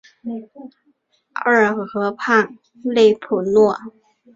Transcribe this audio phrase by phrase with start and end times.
[1.45, 3.77] 奥尔河畔勒普若。